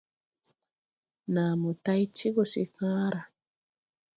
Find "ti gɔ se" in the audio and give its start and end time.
2.15-2.63